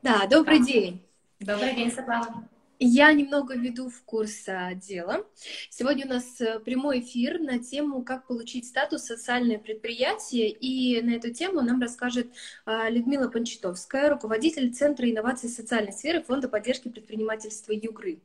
Да, 0.00 0.28
добрый 0.28 0.64
день. 0.64 1.02
Добрый 1.40 1.74
день, 1.74 1.90
Светлана. 1.90 2.48
Я 2.78 3.12
немного 3.12 3.56
веду 3.56 3.90
в 3.90 4.02
курс 4.04 4.44
дела. 4.76 5.26
Сегодня 5.68 6.06
у 6.06 6.10
нас 6.10 6.40
э, 6.40 6.60
прямой 6.60 7.00
эфир 7.00 7.40
на 7.40 7.58
тему 7.58 8.04
«Как 8.04 8.28
получить 8.28 8.68
статус 8.68 9.02
социальное 9.02 9.58
предприятие». 9.58 10.50
И 10.50 11.02
на 11.02 11.16
эту 11.16 11.34
тему 11.34 11.62
нам 11.62 11.82
расскажет 11.82 12.28
а, 12.64 12.88
Людмила 12.88 13.28
Пончитовская, 13.28 14.08
руководитель 14.08 14.72
Центра 14.72 15.10
инноваций 15.10 15.48
социальной 15.48 15.92
сферы 15.92 16.22
Фонда 16.22 16.48
поддержки 16.48 16.88
предпринимательства 16.88 17.72
«Югры». 17.72 18.20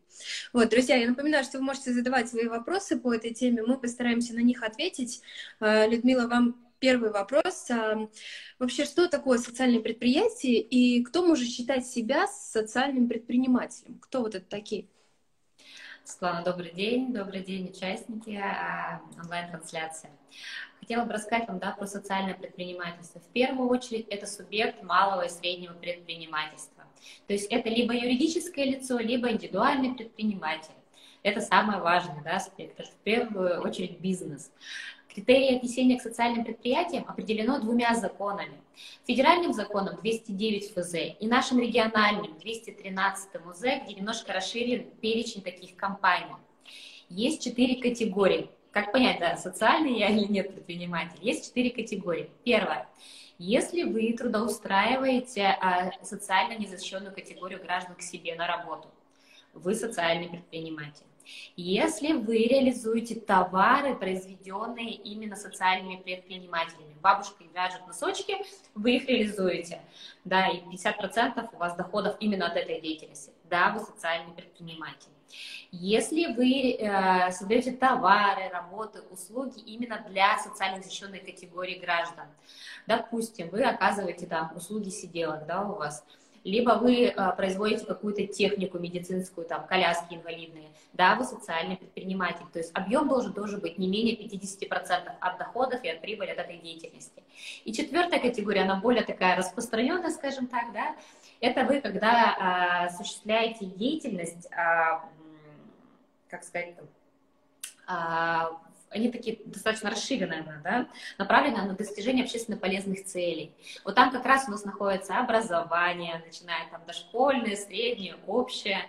Вот, 0.54 0.70
друзья, 0.70 0.98
я 0.98 1.10
напоминаю, 1.10 1.44
что 1.44 1.58
вы 1.58 1.64
можете 1.64 1.92
задавать 1.92 2.30
свои 2.30 2.48
вопросы 2.48 3.00
по 3.00 3.12
этой 3.12 3.34
теме. 3.34 3.64
Мы 3.64 3.80
постараемся 3.80 4.36
на 4.36 4.42
них 4.42 4.62
ответить. 4.62 5.24
А, 5.60 5.88
Людмила, 5.88 6.28
вам 6.28 6.63
первый 6.84 7.12
вопрос. 7.12 7.70
Вообще, 8.60 8.84
что 8.84 9.08
такое 9.08 9.38
социальное 9.38 9.80
предприятие 9.80 10.60
и 10.60 11.02
кто 11.06 11.26
может 11.26 11.48
считать 11.48 11.88
себя 11.88 12.28
социальным 12.28 13.08
предпринимателем? 13.08 14.00
Кто 14.00 14.20
вот 14.20 14.36
это 14.36 14.46
такие? 14.46 14.88
Светлана, 16.04 16.44
добрый 16.44 16.74
день, 16.74 17.14
добрый 17.14 17.42
день, 17.42 17.70
участники 17.70 18.32
а, 18.32 19.02
онлайн-трансляции. 19.18 20.10
Хотела 20.82 21.06
бы 21.06 21.14
рассказать 21.14 21.48
вам 21.48 21.60
да, 21.60 21.72
про 21.72 21.88
социальное 21.88 22.34
предпринимательство. 22.34 23.22
В 23.22 23.28
первую 23.30 23.70
очередь 23.70 24.10
это 24.10 24.28
субъект 24.28 24.84
малого 24.84 25.22
и 25.22 25.30
среднего 25.30 25.76
предпринимательства. 25.76 26.84
То 27.28 27.32
есть 27.32 27.46
это 27.50 27.70
либо 27.70 27.94
юридическое 27.94 28.66
лицо, 28.66 29.00
либо 29.00 29.32
индивидуальный 29.32 29.96
предприниматель. 29.96 30.74
Это 31.24 31.40
самое 31.40 31.80
важное 31.80 32.22
да, 32.22 32.36
аспект. 32.36 32.78
Это 32.78 32.90
в 32.90 32.96
первую 32.96 33.62
очередь 33.62 34.02
бизнес. 34.02 34.52
Критерии 35.14 35.56
отнесения 35.56 35.98
к 35.98 36.02
социальным 36.02 36.44
предприятиям 36.44 37.06
определено 37.08 37.60
двумя 37.60 37.94
законами. 37.94 38.58
Федеральным 39.06 39.54
законом 39.54 39.98
209 40.02 40.74
ФЗ 40.74 40.96
и 41.20 41.28
нашим 41.28 41.60
региональным 41.60 42.38
213 42.40 43.30
УЗ, 43.46 43.62
где 43.84 43.94
немножко 43.94 44.34
расширен 44.34 44.90
перечень 45.02 45.42
таких 45.42 45.76
компаний. 45.76 46.36
Есть 47.10 47.44
четыре 47.44 47.82
категории. 47.82 48.50
Как 48.72 48.92
понять, 48.92 49.20
да, 49.20 49.38
социальный 49.38 50.00
я 50.00 50.10
или 50.10 50.26
нет 50.26 50.52
предприниматель? 50.52 51.20
Есть 51.22 51.46
четыре 51.46 51.70
категории. 51.70 52.32
Первое. 52.44 52.90
Если 53.38 53.84
вы 53.84 54.14
трудоустраиваете 54.14 55.58
а, 55.62 55.92
социально 56.04 56.58
незащищенную 56.58 57.14
категорию 57.14 57.62
граждан 57.62 57.96
к 57.96 58.02
себе 58.02 58.36
на 58.36 58.48
работу, 58.48 58.90
вы 59.54 59.76
социальный 59.76 60.30
предприниматель. 60.30 61.06
Если 61.56 62.14
вы 62.14 62.38
реализуете 62.48 63.16
товары, 63.16 63.96
произведенные 63.96 64.92
именно 64.92 65.36
социальными 65.36 65.98
предпринимателями, 66.02 66.96
бабушка 67.02 67.44
вяжет 67.54 67.86
носочки, 67.88 68.36
вы 68.76 68.98
их 68.98 69.08
реализуете, 69.08 69.82
да, 70.26 70.48
и 70.48 70.60
50% 70.62 71.50
у 71.54 71.58
вас 71.58 71.76
доходов 71.76 72.16
именно 72.20 72.48
от 72.48 72.58
этой 72.58 72.82
деятельности, 72.82 73.32
да, 73.50 73.72
вы 73.72 73.80
социальный 73.80 74.34
предприниматель. 74.34 75.10
Если 75.72 76.34
вы 76.34 76.76
э, 76.76 77.32
создаете 77.32 77.72
товары, 77.72 78.50
работы, 78.50 79.02
услуги 79.10 79.60
именно 79.60 80.06
для 80.08 80.38
социально 80.38 80.82
защищенной 80.82 81.20
категории 81.20 81.80
граждан, 81.80 82.28
допустим, 82.86 83.50
вы 83.50 83.64
оказываете 83.64 84.28
там 84.28 84.56
услуги 84.56 84.90
сиделок, 84.90 85.48
да, 85.48 85.64
у 85.64 85.76
вас, 85.76 86.06
либо 86.44 86.72
вы 86.72 87.08
а, 87.08 87.32
производите 87.32 87.86
какую-то 87.86 88.28
технику 88.28 88.78
медицинскую, 88.78 89.48
там, 89.48 89.66
коляски 89.66 90.16
инвалидные, 90.16 90.70
да, 90.94 91.16
вы 91.16 91.24
социальный 91.24 91.78
предприниматель. 91.78 92.46
То 92.52 92.60
есть 92.60 92.72
объем 92.74 93.08
должен 93.08 93.34
тоже 93.34 93.58
быть 93.58 93.78
не 93.78 93.88
менее 93.88 94.18
50% 94.18 95.12
от 95.20 95.38
доходов 95.38 95.84
и 95.84 95.90
от 95.90 96.02
прибыли 96.02 96.32
от 96.32 96.40
этой 96.40 96.58
деятельности. 96.58 97.24
И 97.64 97.74
четвертая 97.74 98.20
категория, 98.20 98.62
она 98.62 98.76
более 98.76 99.04
такая 99.04 99.38
распространенная, 99.38 100.12
скажем 100.12 100.48
так, 100.48 100.74
да, 100.74 100.96
это 101.40 101.64
вы, 101.66 101.82
когда 101.82 102.36
а, 102.38 102.86
осуществляете 102.86 103.66
деятельность, 103.66 104.52
а, 104.52 105.10
как 106.30 106.44
сказать, 106.44 106.76
а, 107.88 108.52
они 108.94 109.12
такие 109.12 109.40
достаточно 109.46 109.90
расширенные, 109.90 110.44
да, 110.64 110.88
направлены 111.18 111.62
на 111.64 111.74
достижение 111.74 112.24
общественно 112.24 112.58
полезных 112.58 113.06
целей. 113.06 113.52
Вот 113.84 113.96
там 113.96 114.12
как 114.12 114.26
раз 114.26 114.48
у 114.48 114.52
нас 114.52 114.64
находится 114.66 115.18
образование, 115.18 116.22
начиная 116.26 116.70
там 116.72 116.82
дошкольное, 116.86 117.56
среднее, 117.56 118.16
общее. 118.28 118.80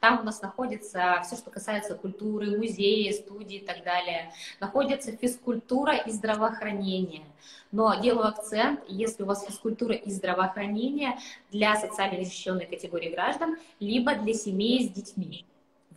Там 0.00 0.20
у 0.20 0.22
нас 0.22 0.40
находится 0.42 1.20
все, 1.24 1.36
что 1.36 1.50
касается 1.50 1.94
культуры, 1.94 2.56
музеи, 2.56 3.10
студии 3.12 3.56
и 3.56 3.64
так 3.64 3.84
далее. 3.84 4.32
Находится 4.60 5.16
физкультура 5.16 5.96
и 5.96 6.10
здравоохранение. 6.10 7.24
Но 7.72 8.00
делаю 8.00 8.28
акцент, 8.28 8.80
если 8.88 9.22
у 9.22 9.26
вас 9.26 9.44
физкультура 9.44 9.94
и 9.94 10.10
здравоохранение 10.10 11.18
для 11.50 11.76
социально 11.76 12.22
защищенной 12.22 12.66
категории 12.66 13.10
граждан, 13.10 13.56
либо 13.78 14.14
для 14.14 14.34
семей 14.34 14.88
с 14.88 14.90
детьми. 14.90 15.46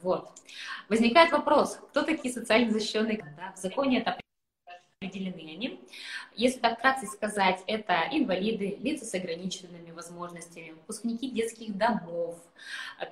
Вот. 0.03 0.29
Возникает 0.89 1.31
вопрос, 1.31 1.79
кто 1.89 2.03
такие 2.03 2.33
социально 2.33 2.71
защищенные? 2.71 3.23
Да, 3.37 3.53
в 3.55 3.57
законе 3.57 3.99
это 3.99 4.19
определены 4.99 5.51
они. 5.51 5.81
Если 6.35 6.59
так 6.59 6.77
вкратце 6.77 7.05
сказать, 7.05 7.63
это 7.67 8.07
инвалиды, 8.11 8.77
лица 8.81 9.05
с 9.05 9.13
ограниченными 9.13 9.91
возможностями, 9.91 10.71
выпускники 10.71 11.31
детских 11.31 11.77
домов, 11.77 12.37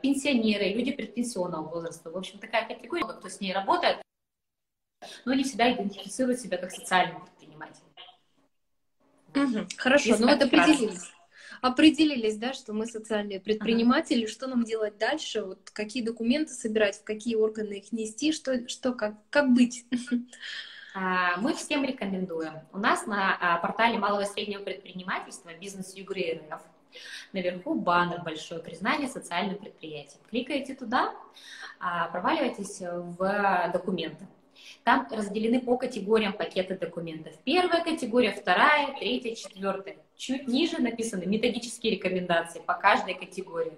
пенсионеры, 0.02 0.66
люди 0.74 0.91
предпенсионного 0.91 1.68
возраста. 1.68 2.12
В 2.12 2.18
общем, 2.18 2.40
такая 2.40 2.68
категория, 2.68 3.06
кто 3.06 3.29
с 3.29 3.40
ней 3.40 3.53
работает, 3.53 4.02
но 5.23 5.34
не 5.34 5.44
всегда 5.44 5.72
идентифицирует 5.72 6.41
себя 6.41 6.58
как 6.58 6.72
социальный 6.72 7.19
предприниматель. 7.22 7.84
Угу, 9.34 9.68
хорошо, 9.78 10.09
Если 10.09 10.23
ну 10.23 10.29
вот 10.29 10.44
определились 10.44 11.12
определились, 11.62 12.38
да, 12.38 12.53
что 12.53 12.73
мы 12.73 12.85
социальные 12.85 13.39
предприниматели, 13.39 14.23
ага. 14.23 14.31
что 14.31 14.47
нам 14.47 14.63
делать 14.63 14.97
дальше, 14.97 15.44
вот 15.44 15.69
какие 15.72 16.03
документы 16.03 16.53
собирать, 16.53 16.97
в 16.97 17.03
какие 17.03 17.35
органы 17.35 17.79
их 17.79 17.91
нести, 17.91 18.31
что, 18.31 18.67
что 18.67 18.94
как, 18.94 19.16
как 19.29 19.53
быть? 19.53 19.85
А, 20.94 21.38
мы 21.38 21.53
всем 21.53 21.85
рекомендуем. 21.85 22.59
У 22.73 22.78
нас 22.78 23.06
на 23.06 23.38
а, 23.40 23.57
портале 23.59 23.97
малого 23.97 24.23
и 24.23 24.25
среднего 24.25 24.61
предпринимательства 24.61 25.51
бизнес 25.53 25.95
Югры 25.95 26.41
РФ 26.51 26.61
наверху 27.31 27.75
баннер 27.75 28.22
большой 28.22 28.59
признание 28.59 29.07
социальным 29.07 29.57
предприятием. 29.57 30.22
Кликаете 30.29 30.75
туда, 30.75 31.13
а, 31.79 32.09
проваливаетесь 32.09 32.81
в 32.81 33.72
документы. 33.72 34.28
Там 34.84 35.07
разделены 35.11 35.61
по 35.61 35.78
категориям 35.78 36.34
пакеты 36.34 36.78
документов. 36.78 37.34
Первая 37.44 37.84
категория, 37.84 38.31
вторая, 38.31 38.95
третья, 38.97 39.35
четвертая. 39.35 39.97
Чуть 40.21 40.47
ниже 40.47 40.79
написаны 40.79 41.25
методические 41.25 41.93
рекомендации 41.93 42.59
по 42.59 42.75
каждой 42.75 43.15
категории. 43.15 43.75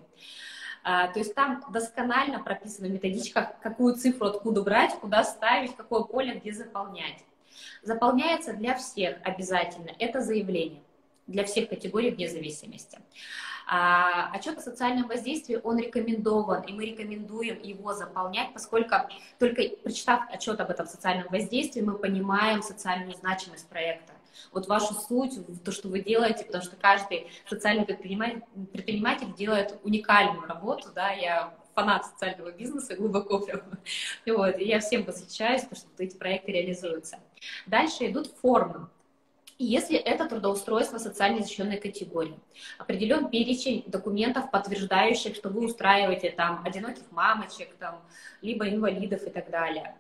А, 0.84 1.08
то 1.08 1.20
есть 1.20 1.34
там 1.34 1.64
досконально 1.72 2.44
прописана 2.44 2.88
методичка, 2.88 3.56
какую 3.64 3.96
цифру 3.96 4.28
откуда 4.28 4.62
брать, 4.62 4.92
куда 4.96 5.24
ставить, 5.24 5.74
какое 5.74 6.04
поле 6.04 6.34
где 6.34 6.52
заполнять. 6.52 7.24
Заполняется 7.82 8.52
для 8.52 8.76
всех 8.76 9.20
обязательно 9.24 9.92
это 10.00 10.20
заявление, 10.20 10.84
для 11.28 11.46
всех 11.46 11.70
категорий 11.70 12.12
вне 12.12 12.28
зависимости. 12.28 13.00
А, 13.66 14.30
отчет 14.34 14.58
о 14.58 14.62
социальном 14.62 15.08
воздействии, 15.08 15.62
он 15.64 15.78
рекомендован, 15.78 16.64
и 16.64 16.74
мы 16.74 16.88
рекомендуем 16.88 17.62
его 17.62 17.94
заполнять, 17.94 18.52
поскольку 18.52 18.96
только 19.40 19.64
прочитав 19.82 20.30
отчет 20.30 20.60
об 20.60 20.72
этом 20.72 20.88
социальном 20.88 21.30
воздействии, 21.30 21.80
мы 21.80 21.98
понимаем 21.98 22.62
социальную 22.62 23.16
значимость 23.16 23.70
проекта 23.70 24.13
вот 24.52 24.68
вашу 24.68 24.94
суть, 24.94 25.34
то, 25.64 25.72
что 25.72 25.88
вы 25.88 26.02
делаете, 26.02 26.46
потому 26.46 26.64
что 26.64 26.76
каждый 26.76 27.28
социальный 27.48 27.86
предприниматель, 27.86 28.42
предприниматель 28.72 29.34
делает 29.34 29.80
уникальную 29.84 30.48
работу, 30.48 30.90
да, 30.94 31.12
я 31.12 31.54
фанат 31.74 32.06
социального 32.06 32.52
бизнеса 32.52 32.96
глубоко 32.98 33.40
прям. 33.40 33.62
Вот, 34.26 34.58
и 34.60 34.66
я 34.66 34.80
всем 34.80 35.04
восхищаюсь, 35.04 35.64
потому 35.64 35.78
что 35.78 36.04
эти 36.04 36.16
проекты 36.16 36.52
реализуются. 36.52 37.20
Дальше 37.66 38.08
идут 38.08 38.28
формы. 38.42 38.88
Если 39.60 39.98
это 39.98 40.28
трудоустройство 40.28 40.98
социально 40.98 41.42
защищенной 41.42 41.78
категории, 41.78 42.40
определен 42.80 43.30
перечень 43.30 43.84
документов, 43.86 44.50
подтверждающих, 44.50 45.36
что 45.36 45.50
вы 45.50 45.66
устраиваете 45.66 46.32
там 46.32 46.64
одиноких 46.66 47.04
мамочек, 47.12 47.74
там, 47.76 48.02
либо 48.42 48.68
инвалидов 48.68 49.22
и 49.26 49.30
так 49.30 49.50
далее. 49.52 49.96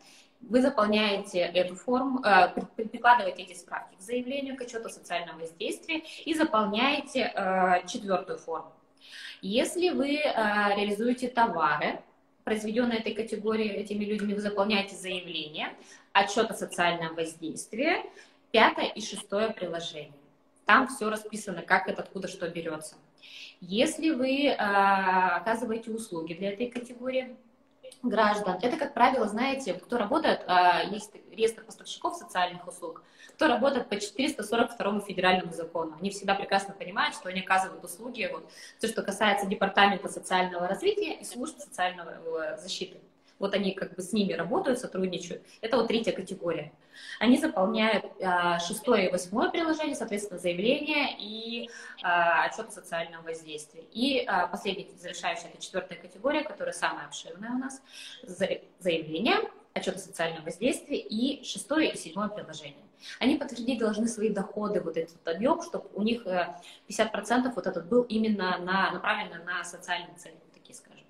Вы 0.50 0.62
заполняете 0.62 1.40
эту 1.40 1.76
форму, 1.76 2.22
э, 2.24 2.50
прикладываете 2.76 3.44
эти 3.44 3.58
справки 3.58 3.96
к 3.96 4.02
заявлению, 4.02 4.58
к 4.58 4.62
отчету 4.62 4.88
о 4.88 4.90
социальном 4.90 5.40
воздействии 5.40 6.04
и 6.26 6.34
заполняете 6.34 7.32
э, 7.34 7.88
четвертую 7.88 8.38
форму. 8.40 8.72
Если 9.42 9.90
вы 9.90 10.16
э, 10.16 10.22
реализуете 10.76 11.30
товары, 11.30 12.02
произведенные 12.44 13.00
этой 13.00 13.14
категории 13.14 13.70
этими 13.70 14.04
людьми, 14.04 14.34
вы 14.34 14.42
заполняете 14.42 14.96
заявление, 14.96 15.74
отчет 16.12 16.52
о 16.52 16.54
социальном 16.54 17.16
воздействии, 17.16 18.04
пятое 18.52 18.88
и 18.88 19.02
шестое 19.02 19.50
приложение. 19.50 20.12
Там 20.66 20.88
все 20.88 21.10
расписано, 21.10 21.62
как 21.62 21.88
это, 21.88 22.02
откуда 22.02 22.28
что 22.28 22.50
берется. 22.50 22.96
Если 23.62 24.10
вы 24.12 24.50
оказываете 24.50 25.92
услуги 25.92 26.34
для 26.34 26.52
этой 26.52 26.70
категории, 26.70 27.36
граждан. 28.04 28.60
Это, 28.62 28.78
как 28.78 28.94
правило, 28.94 29.28
знаете, 29.28 29.74
кто 29.74 29.98
работает, 29.98 30.44
а, 30.48 30.84
есть 30.84 31.12
реестр 31.32 31.64
поставщиков 31.64 32.16
социальных 32.16 32.68
услуг, 32.68 33.02
кто 33.30 33.48
работает 33.48 33.90
по 33.90 34.00
442 34.00 35.00
федеральному 35.00 35.54
закону. 35.54 35.96
Они 36.00 36.10
всегда 36.12 36.36
прекрасно 36.36 36.74
понимают, 36.74 37.16
что 37.16 37.30
они 37.30 37.42
оказывают 37.42 37.84
услуги, 37.84 38.30
вот, 38.32 38.50
то, 38.80 38.88
что 38.88 39.02
касается 39.02 39.48
Департамента 39.48 40.10
социального 40.10 40.68
развития 40.68 41.14
и 41.14 41.24
служб 41.24 41.58
социального 41.58 42.12
э, 42.12 42.58
защиты. 42.58 43.00
Вот 43.44 43.54
они 43.56 43.74
как 43.74 43.94
бы 43.94 44.02
с 44.02 44.14
ними 44.14 44.32
работают, 44.32 44.80
сотрудничают. 44.80 45.44
Это 45.60 45.76
вот 45.76 45.90
третья 45.90 46.14
категория. 46.14 46.72
Они 47.20 47.38
заполняют 47.38 48.06
а, 48.24 48.58
шестое 48.60 49.10
и 49.10 49.12
восьмое 49.12 49.50
приложение, 49.50 49.98
соответственно, 49.98 50.40
заявление 50.40 51.10
и 51.20 51.70
а, 52.04 52.46
отчет 52.46 52.70
о 52.70 52.72
социальном 52.72 53.22
воздействии. 53.26 53.84
И 53.92 54.24
а, 54.26 54.48
последняя, 54.48 54.88
завершающая, 54.96 55.50
это 55.50 55.62
четвертая 55.62 56.00
категория, 56.00 56.44
которая 56.44 56.74
самая 56.74 57.06
обширная 57.06 57.52
у 57.52 57.58
нас, 57.58 57.82
заявление, 58.80 59.36
отчет 59.74 59.98
о 59.98 60.00
социальном 60.00 60.46
воздействии 60.46 60.98
и 60.98 61.44
шестое 61.44 61.92
и 61.92 61.98
седьмое 61.98 62.30
приложение. 62.30 62.86
Они 63.20 63.36
подтвердить 63.36 63.80
должны 63.80 64.08
свои 64.08 64.30
доходы, 64.30 64.80
вот 64.80 64.96
этот 64.96 65.28
объем, 65.28 65.62
чтобы 65.64 65.90
у 65.96 66.02
них 66.02 66.26
50% 66.26 66.62
э, 66.88 67.52
вот 67.54 67.68
этот 67.68 67.90
был 67.90 68.04
именно 68.04 68.58
на, 68.60 68.92
направлен 68.92 69.44
на 69.44 69.66
социальные 69.66 70.16
цели, 70.16 70.38
такие 70.54 70.76
скажем. 70.76 71.06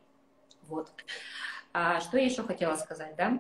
Вот. 0.64 0.90
А 1.74 2.00
что 2.02 2.18
я 2.18 2.25
еще 2.25 2.44
хотела 2.44 2.75
сказать, 2.75 3.16
да? 3.16 3.40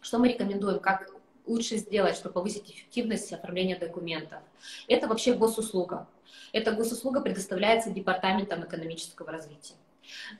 Что 0.00 0.18
мы 0.18 0.28
рекомендуем, 0.28 0.80
как 0.80 1.10
лучше 1.46 1.76
сделать, 1.76 2.16
чтобы 2.16 2.34
повысить 2.34 2.70
эффективность 2.70 3.32
оформления 3.32 3.78
документов. 3.78 4.40
Это 4.86 5.08
вообще 5.08 5.34
госуслуга. 5.34 6.06
Эта 6.52 6.72
госуслуга 6.72 7.20
предоставляется 7.20 7.90
Департаментом 7.90 8.64
экономического 8.64 9.32
развития. 9.32 9.74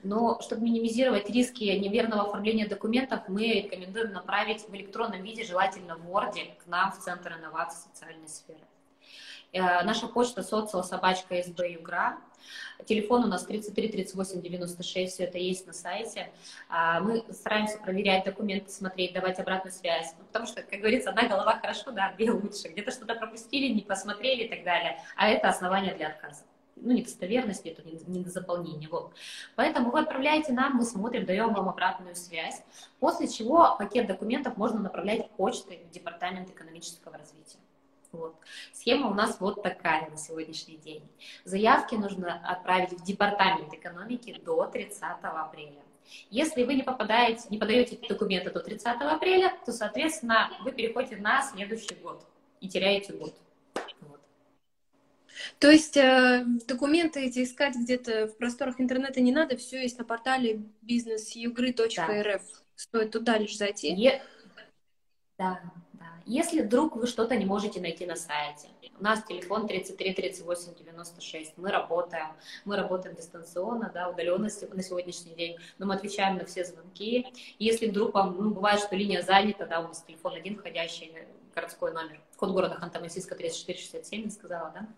Но 0.02 0.40
чтобы 0.40 0.62
минимизировать 0.62 1.28
риски 1.28 1.64
неверного 1.64 2.22
оформления 2.22 2.66
документов, 2.66 3.20
мы 3.28 3.46
рекомендуем 3.46 4.12
направить 4.12 4.66
в 4.66 4.74
электронном 4.74 5.22
виде, 5.22 5.44
желательно 5.44 5.96
в 5.96 6.06
Word, 6.10 6.56
к 6.56 6.66
нам 6.66 6.92
в 6.92 6.98
Центр 6.98 7.34
инноваций 7.34 7.80
социальной 7.90 8.28
сферы. 8.28 8.60
Э, 9.52 9.82
наша 9.82 10.08
почта 10.08 10.42
социалсобачка 10.42 11.42
СБ 11.42 11.72
Югра. 11.72 12.18
Телефон 12.84 13.24
у 13.24 13.26
нас 13.26 13.44
33 13.44 13.88
38 13.88 14.40
96, 14.40 15.14
все 15.14 15.24
это 15.24 15.38
есть 15.38 15.66
на 15.66 15.72
сайте. 15.72 16.30
А, 16.68 17.00
мы 17.00 17.24
стараемся 17.30 17.78
проверять 17.78 18.24
документы, 18.24 18.70
смотреть, 18.70 19.12
давать 19.12 19.38
обратную 19.38 19.72
связь. 19.72 20.14
Ну, 20.18 20.24
потому 20.24 20.46
что, 20.46 20.62
как 20.62 20.80
говорится, 20.80 21.10
одна 21.10 21.28
голова 21.28 21.58
хорошо, 21.60 21.90
да, 21.90 22.12
две 22.16 22.30
лучше. 22.30 22.68
Где-то 22.68 22.90
что-то 22.90 23.14
пропустили, 23.14 23.72
не 23.72 23.82
посмотрели 23.82 24.44
и 24.44 24.48
так 24.48 24.64
далее. 24.64 25.00
А 25.16 25.28
это 25.28 25.48
основание 25.48 25.94
для 25.94 26.08
отказа 26.08 26.44
ну, 26.82 26.92
недостоверность, 26.92 27.64
нету 27.64 27.82
недозаполнения. 27.84 28.88
Вот. 28.88 29.12
Поэтому 29.56 29.90
вы 29.90 30.00
отправляете 30.00 30.52
нам, 30.52 30.76
мы 30.76 30.84
смотрим, 30.84 31.26
даем 31.26 31.52
вам 31.52 31.68
обратную 31.68 32.14
связь, 32.16 32.62
после 33.00 33.28
чего 33.28 33.76
пакет 33.78 34.06
документов 34.06 34.56
можно 34.56 34.80
направлять 34.80 35.30
почтой 35.32 35.84
в 35.88 35.90
Департамент 35.90 36.50
экономического 36.50 37.16
развития. 37.16 37.58
Вот. 38.12 38.36
Схема 38.72 39.10
у 39.10 39.14
нас 39.14 39.38
вот 39.40 39.62
такая 39.62 40.08
на 40.08 40.16
сегодняшний 40.16 40.76
день. 40.76 41.02
Заявки 41.44 41.94
нужно 41.94 42.40
отправить 42.44 42.92
в 42.92 43.04
Департамент 43.04 43.72
экономики 43.72 44.40
до 44.44 44.64
30 44.66 45.02
апреля. 45.22 45.82
Если 46.30 46.64
вы 46.64 46.74
не 46.74 46.82
попадаете, 46.82 47.48
не 47.50 47.58
подаете 47.58 47.98
документы 48.08 48.50
до 48.50 48.60
30 48.60 48.86
апреля, 48.86 49.52
то, 49.66 49.72
соответственно, 49.72 50.50
вы 50.64 50.72
переходите 50.72 51.16
на 51.16 51.42
следующий 51.42 51.94
год 51.96 52.24
и 52.60 52.68
теряете 52.68 53.12
год. 53.12 53.34
Вот. 54.00 54.20
То 55.58 55.70
есть 55.70 55.96
э, 55.96 56.44
документы 56.66 57.20
эти 57.20 57.44
искать 57.44 57.76
где-то 57.76 58.28
в 58.28 58.38
просторах 58.38 58.80
интернета 58.80 59.20
не 59.20 59.32
надо, 59.32 59.56
все 59.56 59.82
есть 59.82 59.98
на 59.98 60.04
портале 60.04 60.62
businessyugry.rf. 60.82 62.24
Да. 62.24 62.40
Стоит 62.74 63.10
туда 63.10 63.38
лишь 63.38 63.56
зайти. 63.56 63.92
Е... 63.92 64.22
Да, 65.38 65.60
если 66.26 66.62
вдруг 66.62 66.96
вы 66.96 67.06
что-то 67.06 67.36
не 67.36 67.46
можете 67.46 67.80
найти 67.80 68.04
на 68.04 68.16
сайте, 68.16 68.68
у 68.98 69.02
нас 69.02 69.22
телефон 69.22 69.68
33 69.68 70.12
38 70.12 70.74
96, 70.74 71.52
мы 71.56 71.70
работаем, 71.70 72.26
мы 72.64 72.76
работаем 72.76 73.14
дистанционно, 73.14 73.90
да, 73.94 74.10
удаленно 74.10 74.48
на 74.72 74.82
сегодняшний 74.82 75.34
день, 75.34 75.56
но 75.78 75.86
мы 75.86 75.94
отвечаем 75.94 76.36
на 76.36 76.44
все 76.44 76.64
звонки. 76.64 77.32
Если 77.60 77.88
вдруг 77.88 78.14
вам, 78.14 78.36
ну, 78.36 78.50
бывает, 78.50 78.80
что 78.80 78.96
линия 78.96 79.22
занята, 79.22 79.64
да, 79.64 79.80
у 79.80 79.88
нас 79.88 80.02
телефон 80.02 80.34
один 80.34 80.58
входящий, 80.58 81.14
городской 81.54 81.92
номер, 81.92 82.20
код 82.36 82.50
города 82.50 82.74
Ханты-Мансийска 82.74 83.36
3467, 83.36 84.24
я 84.24 84.30
сказала, 84.30 84.70
да, 84.74 84.88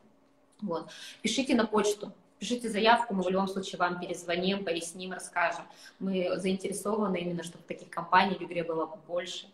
вот, 0.62 0.90
пишите 1.22 1.54
на 1.54 1.66
почту, 1.66 2.12
пишите 2.38 2.70
заявку, 2.70 3.14
мы 3.14 3.22
в 3.22 3.28
любом 3.28 3.46
случае 3.46 3.78
вам 3.78 4.00
перезвоним, 4.00 4.64
поясним, 4.64 5.12
расскажем. 5.12 5.66
Мы 5.98 6.38
заинтересованы 6.38 7.18
именно, 7.18 7.42
чтобы 7.42 7.62
таких 7.64 7.90
компаний 7.90 8.36
в 8.36 8.42
игре 8.42 8.64
было 8.64 8.86
больше. 9.06 9.46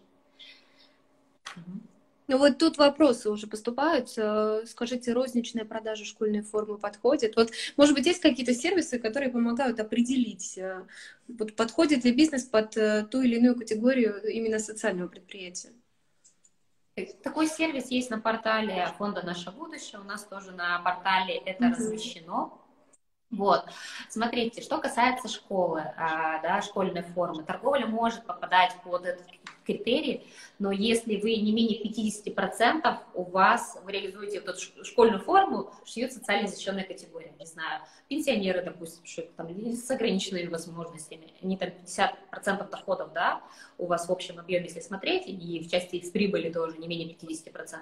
Ну 2.28 2.38
вот 2.38 2.58
тут 2.58 2.76
вопросы 2.76 3.30
уже 3.30 3.46
поступают. 3.46 4.12
Э, 4.16 4.64
скажите, 4.66 5.12
розничная 5.12 5.64
продажа 5.64 6.04
школьной 6.04 6.42
формы 6.42 6.76
подходит? 6.76 7.36
Вот, 7.36 7.52
может 7.76 7.94
быть, 7.94 8.06
есть 8.06 8.20
какие-то 8.20 8.52
сервисы, 8.52 8.98
которые 8.98 9.30
помогают 9.30 9.78
определить, 9.78 10.58
э, 10.58 10.84
вот 11.28 11.54
подходит 11.54 12.04
ли 12.04 12.12
бизнес 12.12 12.44
под 12.44 12.76
э, 12.76 13.04
ту 13.04 13.22
или 13.22 13.36
иную 13.36 13.56
категорию 13.56 14.20
именно 14.28 14.58
социального 14.58 15.08
предприятия? 15.08 15.72
Такой 17.22 17.46
сервис 17.46 17.90
есть 17.90 18.10
на 18.10 18.18
портале 18.18 18.88
фонда 18.98 19.22
«Наше 19.22 19.50
будущее». 19.50 20.00
У 20.00 20.04
нас 20.04 20.24
тоже 20.24 20.52
на 20.52 20.80
портале 20.80 21.36
это 21.36 21.64
mm-hmm. 21.64 21.74
размещено. 21.76 22.58
Вот, 23.30 23.66
смотрите, 24.08 24.62
что 24.62 24.78
касается 24.78 25.28
школы, 25.28 25.80
а, 25.96 26.40
да, 26.42 26.62
школьной 26.62 27.02
формы, 27.02 27.42
торговля 27.42 27.86
может 27.86 28.24
попадать 28.24 28.74
под 28.84 29.04
этот 29.04 29.26
критерий, 29.66 30.26
но 30.58 30.70
если 30.70 31.16
вы 31.16 31.36
не 31.36 31.52
менее 31.52 31.82
50% 31.82 32.98
у 33.14 33.24
вас, 33.24 33.78
вы 33.84 33.92
реализуете 33.92 34.38
эту 34.38 34.54
школьную 34.84 35.20
форму, 35.20 35.70
шьют 35.84 36.12
социально 36.12 36.48
защищенная 36.48 36.84
категория, 36.84 37.32
не 37.38 37.44
знаю, 37.44 37.82
пенсионеры, 38.08 38.62
допустим, 38.62 39.04
шьют 39.04 39.34
там, 39.36 39.48
с 39.50 39.90
ограниченными 39.90 40.48
возможностями, 40.48 41.34
они 41.42 41.56
там 41.56 41.70
50% 41.84 42.70
доходов, 42.70 43.12
да, 43.12 43.42
у 43.78 43.86
вас 43.86 44.08
в 44.08 44.12
общем 44.12 44.38
объеме, 44.38 44.66
если 44.66 44.80
смотреть, 44.80 45.24
и 45.26 45.60
в 45.60 45.70
части 45.70 45.96
их 45.96 46.12
прибыли 46.12 46.50
тоже 46.50 46.78
не 46.78 46.88
менее 46.88 47.14
50%. 47.14 47.80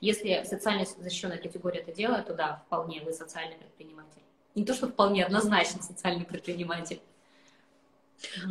Если 0.00 0.42
социально 0.44 0.84
защищенная 0.84 1.38
категория 1.38 1.80
это 1.80 1.92
делает, 1.92 2.26
то 2.26 2.34
да, 2.34 2.62
вполне 2.66 3.00
вы 3.02 3.12
социальный 3.12 3.56
предприниматель. 3.56 4.22
Не 4.54 4.64
то, 4.64 4.74
что 4.74 4.88
вполне 4.88 5.24
однозначно 5.24 5.80
социальный 5.82 6.24
предприниматель. 6.24 7.00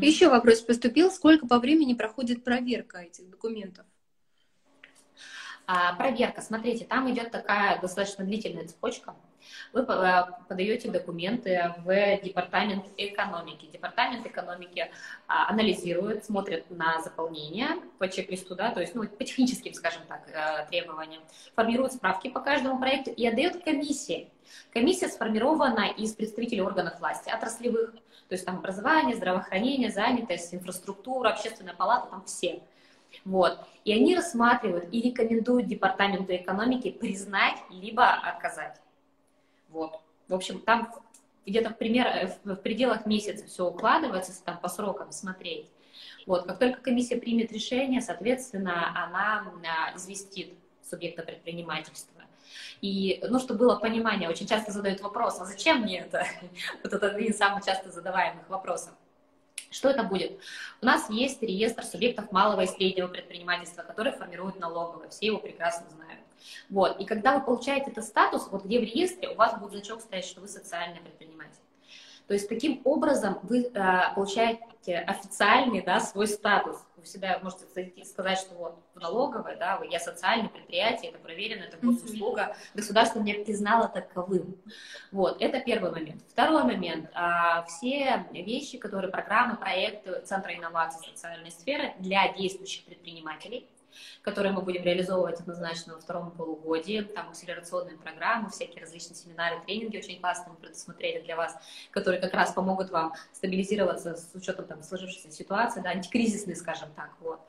Еще 0.01 0.29
вопрос 0.29 0.61
поступил. 0.61 1.11
Сколько 1.11 1.47
по 1.47 1.59
времени 1.59 1.93
проходит 1.93 2.43
проверка 2.43 2.99
этих 2.99 3.29
документов? 3.29 3.85
А, 5.67 5.93
проверка, 5.93 6.41
смотрите, 6.41 6.85
там 6.85 7.11
идет 7.11 7.31
такая 7.31 7.79
достаточно 7.79 8.25
длительная 8.25 8.67
цепочка. 8.67 9.15
Вы 9.73 9.81
э, 9.81 10.23
подаете 10.47 10.89
документы 10.89 11.73
в 11.85 12.19
департамент 12.23 12.85
экономики. 12.97 13.67
Департамент 13.71 14.25
экономики 14.25 14.89
а, 15.27 15.49
анализирует, 15.49 16.25
смотрит 16.25 16.69
на 16.69 17.01
заполнение 17.01 17.69
по 17.97 18.07
чек-листу, 18.07 18.55
да, 18.55 18.71
то 18.71 18.81
есть 18.81 18.95
ну, 18.95 19.07
по 19.07 19.23
техническим, 19.23 19.73
скажем 19.73 20.01
так, 20.07 20.21
э, 20.27 20.65
требованиям, 20.69 21.21
формирует 21.55 21.93
справки 21.93 22.29
по 22.29 22.39
каждому 22.39 22.79
проекту 22.79 23.11
и 23.11 23.25
отдает 23.27 23.63
комиссии. 23.63 24.29
Комиссия 24.73 25.07
сформирована 25.07 25.89
из 25.89 26.13
представителей 26.13 26.61
органов 26.61 26.99
власти, 26.99 27.29
отраслевых, 27.29 27.93
то 27.93 28.33
есть 28.33 28.45
там 28.45 28.57
образование, 28.57 29.15
здравоохранение, 29.15 29.91
занятость, 29.91 30.53
инфраструктура, 30.53 31.29
общественная 31.29 31.73
палата, 31.73 32.07
там 32.09 32.23
все. 32.25 32.61
Вот. 33.25 33.59
И 33.85 33.93
они 33.93 34.15
рассматривают 34.15 34.87
и 34.91 35.01
рекомендуют 35.01 35.67
Департаменту 35.67 36.35
экономики 36.35 36.91
признать 36.91 37.57
либо 37.69 38.07
отказать. 38.07 38.79
Вот. 39.69 39.99
В 40.27 40.33
общем, 40.33 40.59
там 40.61 40.93
где-то 41.45 41.71
в, 41.71 41.77
пример, 41.77 42.31
в 42.43 42.55
пределах 42.55 43.05
месяца 43.05 43.45
все 43.47 43.67
укладывается, 43.67 44.31
там 44.43 44.59
по 44.59 44.69
срокам 44.69 45.11
смотреть. 45.11 45.67
Вот. 46.25 46.45
Как 46.45 46.59
только 46.59 46.81
комиссия 46.81 47.17
примет 47.17 47.51
решение, 47.51 48.01
соответственно, 48.01 48.91
она 49.03 49.51
а, 49.65 49.95
известит 49.97 50.53
субъекта 50.83 51.23
предпринимательства. 51.23 52.21
И, 52.81 53.23
ну, 53.27 53.39
чтобы 53.39 53.59
было 53.59 53.75
понимание, 53.75 54.29
очень 54.29 54.47
часто 54.47 54.71
задают 54.71 55.01
вопрос, 55.01 55.39
а 55.39 55.45
зачем 55.45 55.81
мне 55.81 55.99
это? 55.99 56.25
Вот 56.83 56.93
это 56.93 57.07
один 57.07 57.27
из 57.27 57.37
самых 57.37 57.65
часто 57.65 57.91
задаваемых 57.91 58.49
вопросов. 58.49 58.93
Что 59.69 59.89
это 59.89 60.03
будет? 60.03 60.39
У 60.81 60.85
нас 60.85 61.09
есть 61.09 61.43
реестр 61.43 61.83
субъектов 61.83 62.31
малого 62.31 62.61
и 62.61 62.67
среднего 62.67 63.07
предпринимательства, 63.07 63.83
который 63.83 64.13
формирует 64.13 64.59
налоговые, 64.59 65.09
все 65.09 65.27
его 65.27 65.37
прекрасно 65.37 65.87
знают. 65.89 66.21
Вот. 66.69 66.99
И 66.99 67.05
когда 67.05 67.37
вы 67.37 67.45
получаете 67.45 67.91
этот 67.91 68.05
статус, 68.05 68.47
вот 68.51 68.65
где 68.65 68.79
в 68.79 68.83
реестре, 68.83 69.29
у 69.29 69.35
вас 69.35 69.59
будет 69.59 69.71
значок 69.71 70.01
стоять, 70.01 70.25
что 70.25 70.41
вы 70.41 70.47
социальный 70.47 70.99
предприниматель. 70.99 71.59
То 72.29 72.33
есть 72.35 72.47
таким 72.47 72.81
образом 72.83 73.39
вы 73.41 73.63
э, 73.65 74.13
получаете 74.13 74.99
официальный 74.99 75.81
да, 75.81 75.99
свой 75.99 76.27
статус. 76.27 76.77
Вы 76.95 77.03
всегда 77.03 77.39
можете 77.41 77.65
сказать, 78.05 78.37
что 78.37 78.53
вот 78.53 78.79
в 78.93 78.99
налоговой, 78.99 79.55
да, 79.55 79.81
я 79.89 79.99
социальное 79.99 80.49
предприятие, 80.49 81.09
это 81.09 81.19
проверено, 81.19 81.63
это 81.63 81.77
госуслуга, 81.77 82.55
государство 82.75 83.19
меня 83.19 83.43
признало 83.43 83.87
таковым. 83.87 84.57
Вот, 85.11 85.41
это 85.41 85.59
первый 85.59 85.89
момент. 85.89 86.21
Второй 86.29 86.63
момент. 86.65 87.09
А, 87.15 87.63
все 87.63 88.27
вещи, 88.31 88.77
которые, 88.77 89.09
программы, 89.09 89.55
проекты 89.55 90.21
Центра 90.21 90.53
инноваций 90.53 91.09
социальной 91.09 91.49
сферы 91.49 91.93
для 91.97 92.31
действующих 92.33 92.85
предпринимателей– 92.85 93.67
которые 94.21 94.53
мы 94.53 94.61
будем 94.61 94.83
реализовывать 94.83 95.39
однозначно 95.39 95.95
во 95.95 95.99
втором 95.99 96.31
полугодии. 96.31 97.01
Там 97.01 97.29
акселерационные 97.29 97.97
программы, 97.97 98.49
всякие 98.49 98.81
различные 98.81 99.15
семинары, 99.15 99.61
тренинги 99.65 99.97
очень 99.97 100.19
классные 100.19 100.51
мы 100.51 100.57
предусмотрели 100.57 101.21
для 101.21 101.35
вас, 101.35 101.55
которые 101.91 102.21
как 102.21 102.33
раз 102.33 102.53
помогут 102.53 102.89
вам 102.89 103.13
стабилизироваться 103.33 104.15
с 104.15 104.29
учетом 104.33 104.65
там, 104.65 104.83
сложившейся 104.83 105.31
ситуации, 105.31 105.81
да, 105.81 105.89
антикризисные, 105.89 106.55
скажем 106.55 106.89
так. 106.95 107.11
Вот. 107.19 107.39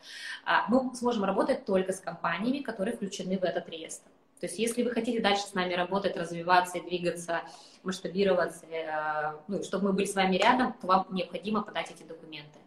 А 0.45 0.67
мы 0.69 0.95
сможем 0.95 1.25
работать 1.25 1.65
только 1.65 1.93
с 1.93 2.01
компаниями, 2.01 2.63
которые 2.63 2.97
включены 2.97 3.39
в 3.39 3.45
этот 3.45 3.69
реестр. 3.69 4.11
То 4.41 4.47
есть 4.47 4.59
если 4.59 4.83
вы 4.83 4.91
хотите 4.91 5.21
дальше 5.21 5.43
с 5.43 5.55
нами 5.55 5.75
работать, 5.75 6.17
развиваться 6.17 6.79
и 6.79 6.81
двигаться, 6.81 7.43
масштабироваться, 7.83 8.65
э, 8.67 9.35
ну, 9.49 9.63
чтобы 9.63 9.89
мы 9.89 9.93
были 9.93 10.07
с 10.07 10.15
вами 10.15 10.37
рядом, 10.37 10.73
то 10.81 10.87
вам 10.87 11.07
необходимо 11.11 11.63
подать 11.63 11.91
эти 11.91 12.05
документы. 12.05 12.59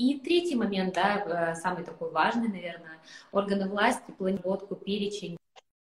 И 0.00 0.18
третий 0.18 0.56
момент, 0.56 0.94
да, 0.94 1.18
э, 1.18 1.54
самый 1.56 1.84
такой 1.84 2.10
важный, 2.10 2.48
наверное, 2.48 2.98
органы 3.32 3.68
власти 3.68 4.10
планировку, 4.12 4.74
перечень 4.74 5.36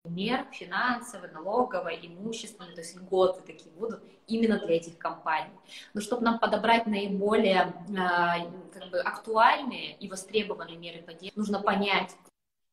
мер 0.05 0.47
финансовой, 0.53 1.29
налоговой, 1.33 1.99
имущественной, 2.01 2.73
то 2.73 2.83
есть 2.83 2.95
льготы 2.95 3.43
такие 3.43 3.75
будут 3.75 4.05
именно 4.29 4.61
для 4.61 4.77
этих 4.77 4.97
компаний. 4.97 5.59
Но 5.93 6.01
чтобы 6.01 6.23
нам 6.23 6.39
подобрать 6.39 6.87
наиболее 6.87 7.75
э, 7.89 8.49
как 8.73 8.91
бы, 8.93 9.01
актуальные 9.01 9.97
и 9.97 10.09
востребованные 10.09 10.77
меры 10.77 11.03
поддержки, 11.03 11.37
нужно 11.37 11.61
понять, 11.61 12.15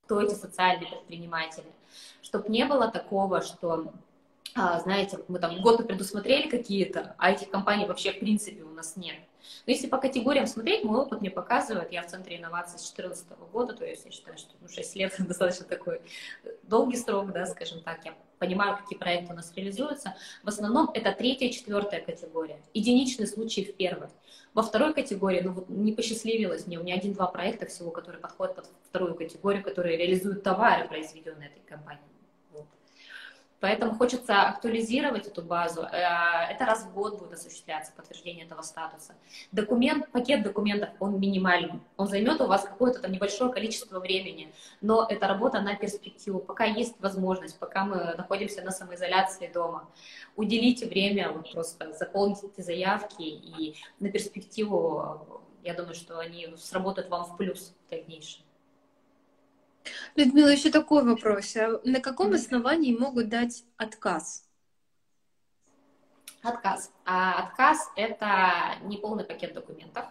кто 0.06 0.22
эти 0.22 0.36
социальные 0.36 0.88
предприниматели, 0.88 1.72
чтобы 2.22 2.50
не 2.50 2.64
было 2.66 2.92
такого, 2.92 3.42
что 3.42 3.92
а, 4.54 4.80
знаете, 4.82 5.18
мы 5.28 5.40
там 5.40 5.60
годы 5.64 5.84
предусмотрели 5.84 6.48
какие-то, 6.48 7.16
а 7.18 7.32
этих 7.32 7.50
компаний 7.50 7.88
вообще 7.88 8.12
в 8.12 8.20
принципе 8.20 8.62
у 8.62 8.70
нас 8.70 8.96
нет. 8.96 9.16
Но 9.66 9.72
если 9.72 9.88
по 9.88 9.98
категориям 9.98 10.48
смотреть, 10.48 10.84
мой 10.84 11.00
опыт 11.00 11.22
мне 11.22 11.30
показывает, 11.30 11.92
я 11.92 12.04
в 12.04 12.08
Центре 12.08 12.38
инноваций 12.38 12.80
с 12.80 12.92
2014 12.94 13.28
года, 13.52 13.74
то 13.74 13.86
есть 13.86 14.06
я 14.06 14.12
считаю, 14.12 14.38
что 14.38 14.52
ну, 14.62 14.68
6 14.68 14.96
лет 14.96 15.16
достаточно 15.20 15.66
такой 15.66 16.02
долгий 16.64 16.98
срок, 16.98 17.32
да, 17.32 17.46
скажем 17.46 17.82
так, 17.82 18.06
я 18.06 18.14
понимаю, 18.40 18.78
какие 18.78 18.98
проекты 18.98 19.34
у 19.34 19.36
нас 19.36 19.54
реализуются. 19.56 20.16
В 20.44 20.50
основном 20.50 20.90
это 20.94 21.12
третья, 21.14 21.50
четвертая 21.50 22.02
категория. 22.02 22.60
Единичный 22.74 23.28
случай 23.28 23.64
в 23.64 23.76
первой. 23.76 24.10
Во 24.54 24.62
второй 24.62 24.94
категории, 24.94 25.42
ну 25.42 25.54
вот 25.54 25.70
не 25.70 25.94
посчастливилось 25.94 26.68
мне, 26.68 26.80
у 26.80 26.84
меня 26.84 26.96
один-два 26.96 27.28
проекта 27.28 27.66
всего, 27.66 27.90
которые 27.92 28.20
подходят 28.20 28.56
под 28.56 28.70
вторую 28.90 29.16
категорию, 29.16 29.64
которые 29.64 29.98
реализуют 29.98 30.44
товары, 30.44 30.88
произведенные 30.88 31.50
этой 31.50 31.62
компанией. 31.68 32.13
Поэтому 33.64 33.96
хочется 33.96 34.42
актуализировать 34.42 35.26
эту 35.26 35.42
базу. 35.42 35.84
Э, 35.84 36.52
это 36.52 36.66
раз 36.66 36.84
в 36.84 36.94
год 36.94 37.18
будет 37.18 37.32
осуществляться 37.32 37.94
подтверждение 37.96 38.44
этого 38.44 38.62
статуса. 38.62 39.16
Документ, 39.54 40.12
пакет 40.12 40.44
документов, 40.44 40.90
он 41.00 41.18
минимальный. 41.18 41.80
Он 41.96 42.10
займет 42.10 42.42
у 42.42 42.48
вас 42.48 42.66
какое-то 42.66 43.00
там 43.00 43.14
небольшое 43.14 43.54
количество 43.54 44.02
времени, 44.02 44.54
но 44.82 45.08
это 45.10 45.30
работа 45.30 45.62
на 45.62 45.76
перспективу. 45.78 46.40
Пока 46.40 46.66
есть 46.66 47.00
возможность, 47.00 47.58
пока 47.58 47.86
мы 47.86 48.14
находимся 48.18 48.62
на 48.64 48.72
самоизоляции 48.72 49.48
дома, 49.48 49.90
уделите 50.36 50.86
время, 50.86 51.32
вот 51.32 51.50
просто 51.54 51.94
заполните 51.94 52.48
эти 52.48 52.60
заявки 52.60 53.22
и 53.22 53.78
на 54.02 54.10
перспективу, 54.10 55.42
я 55.64 55.74
думаю, 55.74 55.96
что 55.96 56.20
они 56.20 56.54
сработают 56.58 57.10
вам 57.10 57.24
в 57.24 57.38
плюс 57.38 57.74
в 57.88 57.90
дальнейшем. 57.90 58.43
Людмила, 60.16 60.48
еще 60.48 60.72
такой 60.72 61.04
вопрос. 61.04 61.56
А 61.56 61.80
на 61.84 62.00
каком 62.00 62.34
основании 62.34 62.96
могут 62.96 63.30
дать 63.30 63.64
отказ? 63.78 64.48
Отказ. 66.42 66.92
А 67.06 67.44
отказ– 67.44 67.90
это 67.96 68.76
не 68.84 68.98
полный 68.98 69.24
пакет 69.24 69.54
документов, 69.54 70.06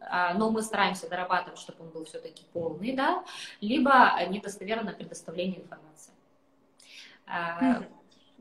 а, 0.00 0.34
но 0.34 0.50
мы 0.50 0.62
стараемся 0.62 1.08
дорабатывать, 1.08 1.58
чтобы 1.58 1.84
он 1.84 1.90
был 1.90 2.04
все-таки 2.04 2.44
полный, 2.52 2.94
да, 2.94 3.24
либо 3.60 4.12
недостоверное 4.28 4.94
предоставление 4.94 5.62
информации. 5.62 6.12
Mm-hmm 7.28 7.96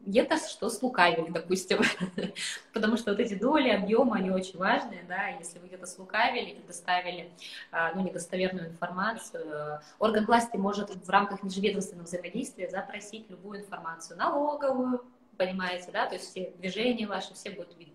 где-то 0.05 0.37
что 0.37 0.69
слукавили, 0.69 1.29
допустим, 1.29 1.79
потому 2.73 2.97
что 2.97 3.11
вот 3.11 3.19
эти 3.19 3.33
доли, 3.33 3.69
объемы, 3.69 4.17
они 4.17 4.29
очень 4.29 4.57
важные, 4.57 5.03
да, 5.07 5.27
если 5.27 5.59
вы 5.59 5.67
где-то 5.67 5.85
слукавили, 5.87 6.53
предоставили, 6.53 7.31
а, 7.71 7.93
ну, 7.93 8.01
недостоверную 8.01 8.67
информацию, 8.67 9.81
орган 9.99 10.25
власти 10.25 10.57
может 10.57 10.89
в 10.89 11.09
рамках 11.09 11.43
межведомственного 11.43 12.05
взаимодействия 12.05 12.69
запросить 12.69 13.29
любую 13.29 13.61
информацию, 13.61 14.17
налоговую, 14.17 15.03
понимаете, 15.37 15.91
да, 15.91 16.05
то 16.05 16.15
есть 16.15 16.29
все 16.29 16.51
движения 16.57 17.07
ваши, 17.07 17.33
все 17.33 17.51
будут 17.51 17.77
видны. 17.77 17.93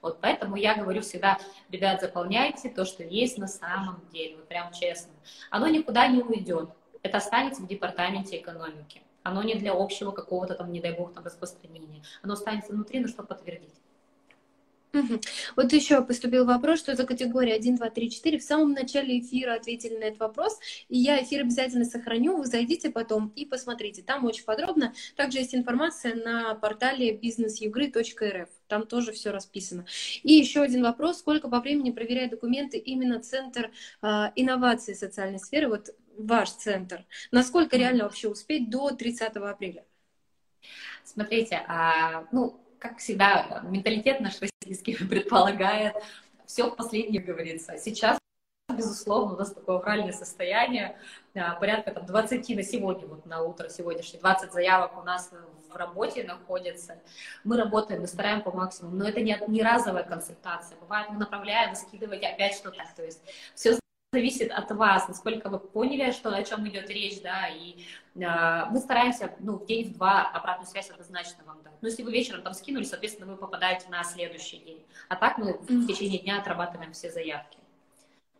Вот 0.00 0.20
поэтому 0.20 0.56
я 0.56 0.74
говорю 0.74 1.00
всегда, 1.00 1.38
ребят, 1.70 2.00
заполняйте 2.00 2.68
то, 2.68 2.84
что 2.84 3.04
есть 3.04 3.38
на 3.38 3.46
самом 3.46 4.02
деле, 4.12 4.36
вот 4.36 4.48
прям 4.48 4.72
честно. 4.72 5.12
Оно 5.48 5.68
никуда 5.68 6.08
не 6.08 6.22
уйдет. 6.22 6.70
Это 7.04 7.18
останется 7.18 7.62
в 7.62 7.68
департаменте 7.68 8.36
экономики. 8.36 9.02
Оно 9.22 9.42
не 9.42 9.54
для 9.54 9.72
общего 9.72 10.10
какого-то 10.10 10.54
там, 10.54 10.72
не 10.72 10.80
дай 10.80 10.92
бог, 10.92 11.12
там 11.12 11.24
распространения. 11.24 12.02
Оно 12.22 12.34
останется 12.34 12.72
внутри, 12.72 13.00
но 13.00 13.08
что 13.08 13.22
подтвердить. 13.22 13.82
Вот 15.56 15.72
еще 15.72 16.02
поступил 16.02 16.44
вопрос, 16.44 16.80
что 16.80 16.94
за 16.94 17.04
категория 17.04 17.54
1, 17.54 17.76
2, 17.76 17.90
3, 17.90 18.10
4. 18.10 18.38
В 18.38 18.42
самом 18.42 18.72
начале 18.72 19.20
эфира 19.20 19.54
ответили 19.54 19.96
на 19.96 20.04
этот 20.04 20.20
вопрос, 20.20 20.58
и 20.88 20.98
я 20.98 21.22
эфир 21.22 21.42
обязательно 21.42 21.84
сохраню. 21.84 22.36
Вы 22.36 22.46
зайдите 22.46 22.90
потом 22.90 23.32
и 23.34 23.46
посмотрите. 23.46 24.02
Там 24.02 24.24
очень 24.24 24.44
подробно. 24.44 24.92
Также 25.16 25.38
есть 25.38 25.54
информация 25.54 26.14
на 26.14 26.54
портале 26.54 27.16
businessuгры.рф. 27.16 28.48
Там 28.68 28.86
тоже 28.86 29.12
все 29.12 29.30
расписано. 29.30 29.86
И 30.22 30.32
еще 30.34 30.60
один 30.60 30.82
вопрос. 30.82 31.18
Сколько 31.18 31.48
по 31.48 31.60
времени 31.60 31.90
проверяет 31.90 32.30
документы 32.30 32.78
именно 32.78 33.20
Центр 33.20 33.70
э, 34.02 34.06
инноваций 34.36 34.94
социальной 34.94 35.38
сферы, 35.38 35.68
вот 35.68 35.90
ваш 36.18 36.50
центр? 36.50 37.04
Насколько 37.30 37.76
реально 37.76 38.04
вообще 38.04 38.28
успеть 38.28 38.70
до 38.70 38.90
30 38.90 39.36
апреля? 39.36 39.84
Смотрите, 41.04 41.62
а, 41.66 42.26
ну, 42.32 42.60
как 42.78 42.98
всегда, 42.98 43.62
менталитет 43.64 44.20
наш 44.20 44.34
российский 44.40 44.94
предполагает, 45.08 45.94
все 46.46 46.70
в 46.70 46.76
последнее 46.76 47.22
говорится. 47.22 47.78
Сейчас, 47.78 48.18
безусловно, 48.68 49.34
у 49.34 49.38
нас 49.38 49.52
такое 49.52 49.76
авральное 49.76 50.12
состояние, 50.12 50.96
а, 51.34 51.54
порядка 51.54 51.92
там 51.92 52.06
20 52.06 52.56
на 52.56 52.62
сегодня, 52.62 53.06
вот 53.06 53.26
на 53.26 53.42
утро 53.42 53.68
сегодняшнее, 53.68 54.20
20 54.20 54.52
заявок 54.52 54.98
у 54.98 55.02
нас 55.02 55.30
в 55.72 55.76
работе 55.76 56.24
находится. 56.24 56.98
Мы 57.44 57.56
работаем, 57.56 58.02
мы 58.02 58.06
стараем 58.06 58.42
по 58.42 58.52
максимуму, 58.52 58.96
но 58.96 59.08
это 59.08 59.20
не, 59.20 59.38
не 59.48 59.62
разовая 59.62 60.04
консультация. 60.04 60.76
Бывает, 60.78 61.08
мы 61.10 61.18
направляем, 61.18 61.74
скидываете 61.74 62.26
опять 62.26 62.54
что-то. 62.54 62.84
То 62.96 63.04
есть 63.04 63.22
все 63.54 63.78
зависит 64.12 64.50
от 64.50 64.70
вас, 64.72 65.08
насколько 65.08 65.48
вы 65.48 65.58
поняли, 65.58 66.10
что, 66.10 66.34
о 66.34 66.42
чем 66.42 66.68
идет 66.68 66.90
речь, 66.90 67.22
да, 67.22 67.48
и 67.48 67.82
э, 68.14 68.66
мы 68.70 68.78
стараемся, 68.78 69.34
ну, 69.38 69.56
в 69.56 69.64
день, 69.64 69.88
в 69.88 69.94
два 69.94 70.28
обратную 70.28 70.68
связь 70.68 70.90
однозначно 70.90 71.42
вам 71.44 71.62
дать. 71.62 71.72
Но 71.80 71.88
если 71.88 72.02
вы 72.02 72.12
вечером 72.12 72.42
там 72.42 72.52
скинули, 72.52 72.84
соответственно, 72.84 73.32
вы 73.32 73.38
попадаете 73.38 73.88
на 73.88 74.04
следующий 74.04 74.58
день. 74.58 74.84
А 75.08 75.16
так 75.16 75.38
мы 75.38 75.54
в 75.54 75.86
течение 75.86 76.18
дня 76.18 76.38
отрабатываем 76.38 76.92
все 76.92 77.10
заявки. 77.10 77.56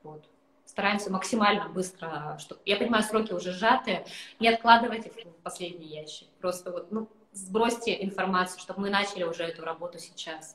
Вот. 0.03 0.29
Стараемся 0.67 1.11
максимально 1.11 1.71
быстро, 1.71 2.37
что 2.39 2.59
я 2.67 2.77
понимаю, 2.77 3.03
сроки 3.03 3.33
уже 3.33 3.53
сжатые, 3.53 4.05
не 4.41 4.49
откладывайте 4.49 5.11
в 5.11 5.43
последний 5.43 5.87
ящик. 5.87 6.29
Просто 6.43 6.71
вот, 6.71 6.93
ну, 6.93 7.09
сбросьте 7.33 8.05
информацию, 8.05 8.61
чтобы 8.61 8.83
мы 8.83 8.91
начали 8.91 9.25
уже 9.25 9.45
эту 9.45 9.65
работу 9.65 9.99
сейчас. 9.99 10.55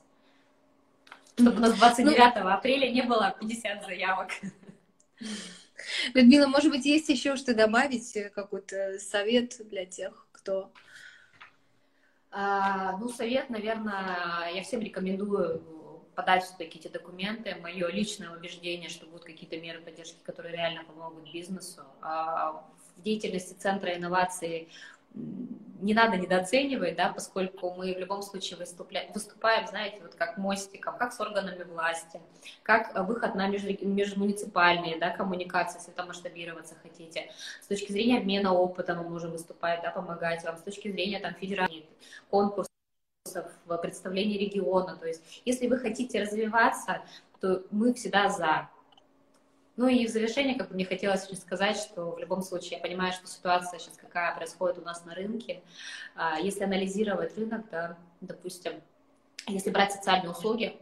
Чтобы 1.40 1.58
у 1.58 1.62
нас 1.62 1.74
29 1.74 2.36
ну, 2.36 2.50
апреля 2.50 2.92
не 2.92 3.02
было 3.02 3.36
50 3.40 3.84
заявок. 3.84 4.30
Людмила, 6.14 6.48
может 6.48 6.72
быть, 6.72 6.86
есть 6.86 7.10
еще 7.10 7.36
что 7.36 7.54
добавить, 7.54 8.16
э, 8.16 8.30
какой-то 8.30 9.00
совет 9.00 9.58
для 9.68 9.86
тех, 9.86 10.28
кто... 10.32 10.72
А, 12.32 12.98
ну, 12.98 13.10
совет, 13.10 13.50
наверное, 13.50 14.52
я 14.54 14.62
всем 14.64 14.82
рекомендую 14.82 15.62
подать 16.16 16.44
все-таки 16.44 16.80
эти 16.80 16.88
документы. 16.88 17.56
Мое 17.62 17.88
личное 17.90 18.32
убеждение, 18.32 18.90
что 18.90 19.06
будут 19.06 19.24
какие-то 19.24 19.58
меры 19.58 19.80
поддержки, 19.82 20.18
которые 20.24 20.54
реально 20.54 20.84
помогут 20.84 21.32
бизнесу. 21.32 21.84
А 22.02 22.66
в 22.96 23.02
деятельности 23.04 23.54
Центра 23.54 23.96
инноваций 23.96 24.68
не 25.80 25.94
надо 25.94 26.18
недооценивать, 26.18 26.96
да, 26.96 27.10
поскольку 27.14 27.74
мы 27.74 27.94
в 27.94 27.98
любом 27.98 28.22
случае 28.22 28.58
выступля... 28.58 29.10
выступаем, 29.14 29.68
знаете, 29.68 30.00
вот 30.02 30.16
как 30.16 30.38
мостиком, 30.38 30.98
как 30.98 31.14
с 31.14 31.20
органами 31.20 31.64
власти, 31.64 32.22
как 32.64 32.98
выход 33.08 33.36
на 33.36 33.48
меж... 33.48 33.64
межмуниципальные 33.64 35.00
да, 35.00 35.10
коммуникации, 35.10 35.80
если 35.80 35.92
там 35.92 36.08
масштабироваться 36.08 36.76
хотите. 36.82 37.32
С 37.62 37.68
точки 37.68 37.92
зрения 37.92 38.18
обмена 38.18 38.54
опытом 38.54 38.98
мы 38.98 39.10
можем 39.10 39.32
выступать, 39.32 39.82
да, 39.82 39.92
помогать 39.92 40.44
вам, 40.44 40.58
с 40.58 40.62
точки 40.62 40.92
зрения 40.92 41.20
там, 41.20 41.34
федеральных 41.34 41.86
конкурсов, 42.30 42.68
представления 43.82 44.38
региона. 44.38 44.96
То 44.96 45.08
есть, 45.08 45.42
если 45.46 45.68
вы 45.68 45.78
хотите 45.78 46.22
развиваться, 46.22 47.02
то 47.40 47.64
мы 47.72 47.94
всегда 47.94 48.30
за. 48.30 48.70
Ну 49.78 49.88
и 49.88 50.08
в 50.08 50.10
завершение, 50.10 50.56
как 50.56 50.70
бы 50.70 50.74
мне 50.74 50.86
хотелось 50.86 51.30
сказать, 51.40 51.78
что 51.78 52.12
в 52.12 52.18
любом 52.18 52.42
случае 52.42 52.78
я 52.78 52.80
понимаю, 52.80 53.14
что 53.14 53.28
ситуация 53.28 53.78
сейчас 53.78 53.96
какая 53.96 54.36
происходит 54.36 54.80
у 54.80 54.82
нас 54.82 55.06
на 55.06 55.14
рынке. 55.14 55.62
А, 56.16 56.40
если 56.40 56.64
анализировать 56.64 57.38
рынок, 57.38 57.70
да, 57.70 57.96
допустим, 58.20 58.82
если 59.46 59.70
брать 59.70 59.92
социальные 59.92 60.32
услуги, 60.32 60.76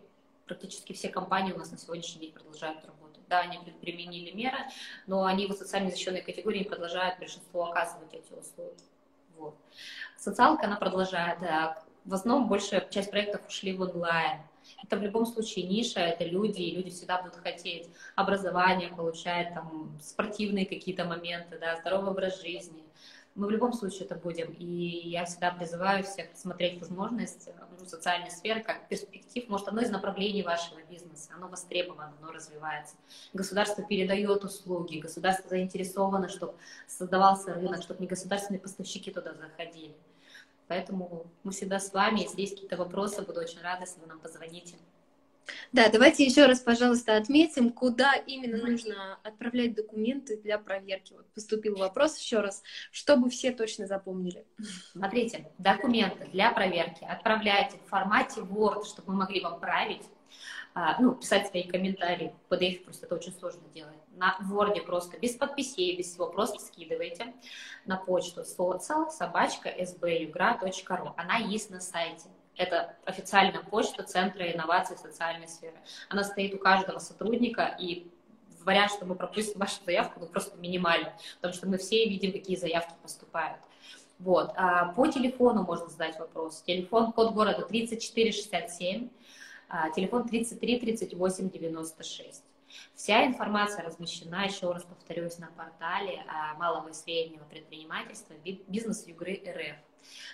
практически 0.46 0.94
все 0.94 1.10
компании 1.10 1.52
у 1.52 1.58
нас 1.58 1.72
на 1.72 1.78
сегодняшний 1.78 2.22
день 2.22 2.32
продолжают 2.32 2.86
работать. 2.86 3.22
Да, 3.28 3.42
они 3.42 3.60
применили 3.82 4.32
меры, 4.32 4.60
но 5.08 5.26
они 5.26 5.46
в 5.48 5.52
социально 5.52 5.90
защищенной 5.90 6.22
категории 6.22 6.64
продолжают 6.64 7.20
большинство 7.20 7.66
оказывать 7.66 8.14
эти 8.14 8.32
услуги. 8.32 8.78
Вот. 9.38 9.56
Социалка, 10.18 10.68
она 10.68 10.78
продолжает. 10.78 11.40
Да, 11.40 11.84
в 12.06 12.14
основном 12.14 12.48
большая 12.48 12.88
часть 12.90 13.12
проектов 13.12 13.46
ушли 13.46 13.76
в 13.76 13.82
онлайн. 13.82 14.40
Это 14.84 14.98
в 14.98 15.02
любом 15.02 15.26
случае 15.26 15.66
ниша, 15.68 16.00
это 16.00 16.26
люди, 16.26 16.62
и 16.62 16.76
люди 16.76 16.90
всегда 16.90 17.22
будут 17.22 17.38
хотеть 17.38 17.90
образование 18.16 18.90
получать, 18.90 19.54
там, 19.54 19.98
спортивные 20.02 20.66
какие-то 20.66 21.06
моменты, 21.06 21.58
да, 21.60 21.76
здоровый 21.78 22.12
образ 22.12 22.42
жизни. 22.42 22.84
Мы 23.36 23.48
в 23.48 23.50
любом 23.50 23.74
случае 23.74 24.06
это 24.06 24.16
будем. 24.16 24.54
И 24.54 25.10
я 25.10 25.26
всегда 25.26 25.52
призываю 25.52 26.06
всех 26.06 26.28
смотреть 26.36 26.80
возможность 26.80 27.50
ну, 27.78 27.86
социальной 27.86 28.32
сферы 28.32 28.64
как 28.64 28.88
перспектив. 28.88 29.50
Может, 29.50 29.68
одно 29.68 29.82
из 29.82 29.90
направлений 29.90 30.42
вашего 30.42 30.80
бизнеса, 30.90 31.32
оно 31.36 31.50
востребовано, 31.50 32.14
оно 32.22 32.32
развивается. 32.32 32.96
Государство 33.34 33.84
передает 33.84 34.46
услуги, 34.46 35.00
государство 35.00 35.50
заинтересовано, 35.50 36.30
чтобы 36.30 36.54
создавался 36.88 37.54
рынок, 37.54 37.84
чтобы 37.84 38.00
не 38.00 38.08
государственные 38.08 38.62
поставщики 38.62 39.12
туда 39.12 39.34
заходили. 39.34 39.94
Поэтому 40.68 41.28
мы 41.44 41.52
всегда 41.52 41.80
с 41.80 41.94
вами. 41.94 42.22
Если 42.22 42.42
есть 42.42 42.56
какие-то 42.56 42.78
вопросы, 42.78 43.22
буду 43.22 43.40
очень 43.40 43.62
рада, 43.62 43.82
если 43.82 44.00
вы 44.00 44.08
нам 44.08 44.20
позвоните. 44.20 44.76
Да, 45.72 45.90
давайте 45.90 46.26
еще 46.26 46.46
раз, 46.46 46.60
пожалуйста, 46.60 47.18
отметим, 47.18 47.70
куда 47.70 48.16
именно 48.16 48.58
нужно 48.58 49.20
отправлять 49.24 49.76
документы 49.76 50.38
для 50.38 50.58
проверки. 50.58 51.14
Вот 51.14 51.28
поступил 51.34 51.76
вопрос 51.76 52.18
еще 52.18 52.40
раз, 52.40 52.64
чтобы 52.92 53.30
все 53.30 53.52
точно 53.52 53.86
запомнили. 53.86 54.46
Смотрите, 54.92 55.52
документы 55.58 56.28
для 56.32 56.52
проверки 56.52 57.04
отправляйте 57.04 57.78
в 57.86 57.90
формате 57.90 58.42
Word, 58.42 58.86
чтобы 58.86 59.12
мы 59.12 59.20
могли 59.20 59.42
вам 59.42 59.60
править 59.60 60.04
а, 60.74 61.00
ну, 61.00 61.14
писать 61.16 61.48
свои 61.48 61.64
комментарии. 61.64 62.34
PDF 62.50 62.84
просто 62.84 63.06
это 63.06 63.16
очень 63.16 63.34
сложно 63.34 63.62
делать. 63.74 64.00
На 64.16 64.38
Word 64.50 64.82
просто, 64.82 65.18
без 65.18 65.36
подписей, 65.36 65.98
без 65.98 66.12
всего, 66.12 66.28
просто 66.28 66.60
скидывайте 66.60 67.34
на 67.86 67.98
почту 67.98 68.42
social 68.42 69.10
собачка 69.10 69.70
sbugra.ru. 69.70 71.14
Она 71.18 71.38
есть 71.38 71.70
на 71.70 71.82
сайте. 71.82 72.30
Это 72.56 72.96
официальная 73.06 73.62
почта 73.62 74.04
Центра 74.04 74.50
инноваций 74.50 74.98
социальной 74.98 75.48
сферы. 75.48 75.78
Она 76.10 76.24
стоит 76.24 76.54
у 76.54 76.58
каждого 76.58 77.00
сотрудника, 77.00 77.76
и 77.78 78.10
вариант, 78.64 78.92
что 78.92 79.06
мы 79.06 79.16
пропустим 79.16 79.60
вашу 79.60 79.84
заявку, 79.86 80.20
ну, 80.22 80.28
просто 80.28 80.58
минимальный, 80.58 81.12
потому 81.36 81.54
что 81.54 81.68
мы 81.68 81.78
все 81.78 82.08
видим, 82.08 82.32
какие 82.32 82.56
заявки 82.56 82.94
поступают. 83.02 83.60
Вот. 84.20 84.54
А 84.56 84.94
по 84.94 85.08
телефону 85.08 85.64
можно 85.64 85.88
задать 85.88 86.18
вопрос. 86.18 86.62
Телефон, 86.62 87.12
код 87.12 87.34
города 87.34 87.64
3467. 87.64 89.10
А, 89.68 89.90
телефон 89.90 90.28
33 90.28 90.80
38 90.80 91.50
96. 91.50 92.45
Вся 92.96 93.26
информация 93.26 93.84
размещена, 93.84 94.46
еще 94.46 94.72
раз 94.72 94.84
повторюсь, 94.84 95.38
на 95.38 95.48
портале 95.48 96.24
а, 96.28 96.54
малого 96.56 96.90
и 96.90 96.94
среднего 96.94 97.44
предпринимательства 97.44 98.34
«Бизнес 98.68 99.06
Югры 99.08 99.42
РФ». 99.46 99.78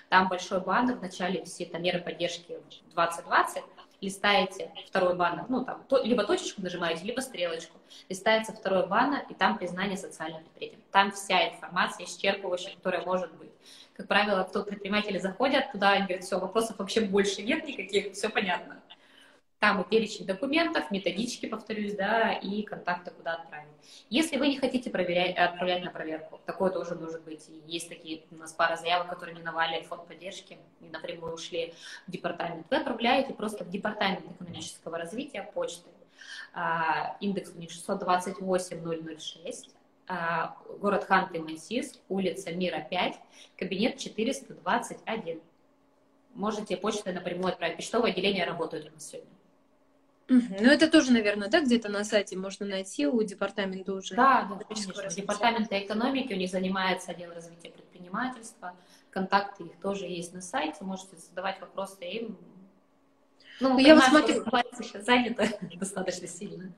Там 0.10 0.28
большой 0.28 0.60
баннер, 0.60 0.96
в 0.96 1.02
начале 1.02 1.44
все 1.46 1.66
там 1.66 1.82
меры 1.82 2.00
поддержки 2.00 2.58
2020, 2.94 3.64
листаете 4.02 4.72
второй 4.88 5.16
баннер, 5.16 5.46
ну 5.48 5.64
там 5.64 5.84
то, 5.88 6.04
либо 6.04 6.24
точечку 6.24 6.62
нажимаете, 6.62 7.06
либо 7.06 7.22
стрелочку, 7.22 7.78
листается 8.10 8.52
второй 8.52 8.88
баннер, 8.88 9.24
и 9.30 9.34
там 9.34 9.58
признание 9.58 9.98
социального 9.98 10.42
предприятия. 10.42 10.80
Там 10.92 11.12
вся 11.12 11.50
информация 11.50 12.06
исчерпывающая, 12.06 12.76
которая 12.76 13.06
может 13.06 13.32
быть. 13.36 13.52
Как 13.96 14.08
правило, 14.08 14.44
кто 14.44 14.64
предприниматели 14.64 15.20
заходят 15.20 15.72
туда 15.72 15.96
и 15.96 16.02
говорят, 16.02 16.24
все, 16.24 16.40
вопросов 16.40 16.80
вообще 16.80 17.02
больше 17.02 17.44
нет 17.44 17.66
никаких, 17.66 18.14
все 18.14 18.30
понятно. 18.30 18.82
Там 19.62 19.80
и 19.80 19.88
перечень 19.88 20.26
документов, 20.26 20.90
методички, 20.90 21.46
повторюсь, 21.46 21.94
да, 21.94 22.34
и 22.34 22.64
контакты, 22.64 23.12
куда 23.12 23.36
отправить. 23.36 23.70
Если 24.10 24.38
вы 24.38 24.48
не 24.48 24.58
хотите 24.58 24.90
проверять, 24.90 25.38
отправлять 25.38 25.84
на 25.84 25.92
проверку, 25.92 26.42
такое 26.48 26.72
тоже 26.72 26.96
может 26.96 27.22
быть. 27.22 27.48
Есть 27.68 27.88
такие 27.88 28.24
у 28.32 28.38
нас 28.38 28.54
пара 28.54 28.76
заявок, 28.76 29.10
которые 29.10 29.38
миновали 29.38 29.84
фонд 29.84 30.08
поддержки 30.08 30.58
и 30.80 30.90
напрямую 30.90 31.36
ушли 31.36 31.76
в 32.08 32.12
департамент. 32.12 32.66
Вы 32.72 32.78
отправляете 32.78 33.36
просто 33.36 33.64
в 33.64 33.70
департамент 33.70 34.26
экономического 34.32 34.98
развития 34.98 35.48
почты. 35.54 35.92
А, 36.56 37.16
индекс 37.20 37.52
у 37.56 37.60
них 37.60 37.70
628006 37.70 39.70
а, 40.08 40.58
город 40.80 41.06
Ханты-Мансийск, 41.08 42.00
улица 42.10 42.52
Мира 42.52 42.84
5, 42.90 43.14
кабинет 43.58 44.00
421. 44.00 45.40
Можете 46.34 46.78
почтой 46.78 47.14
напрямую 47.14 47.50
отправить. 47.50 47.76
Почтовое 47.76 48.10
отделение 48.10 48.46
работает 48.46 48.90
у 48.90 48.94
нас 48.96 49.08
сегодня. 49.08 49.30
Ну, 50.32 50.68
это 50.68 50.90
тоже, 50.90 51.12
наверное, 51.12 51.50
да, 51.50 51.60
где-то 51.60 51.90
на 51.90 52.06
сайте 52.06 52.38
можно 52.38 52.66
найти 52.66 53.06
у 53.06 53.22
департамента 53.22 53.94
уже. 53.94 54.16
Да, 54.16 54.48
да, 54.50 54.64
конечно. 54.64 55.10
Департамента 55.10 55.78
экономики, 55.78 56.34
у 56.34 56.38
них 56.38 56.50
занимается 56.50 57.12
отдел 57.12 57.34
развития 57.34 57.70
предпринимательства. 57.70 58.74
Контакты 59.10 59.66
их 59.66 59.76
тоже 59.82 60.06
есть 60.06 60.34
на 60.34 60.42
сайте, 60.42 60.86
можете 60.86 61.18
задавать 61.18 61.60
вопросы 61.60 62.06
им. 62.06 62.38
Ну, 63.60 63.78
я 63.78 63.96
вот 63.96 64.06
смотрю, 64.06 64.46
сейчас 64.82 65.06
занято 65.06 65.48
достаточно 65.76 66.28
сильно. 66.28 66.72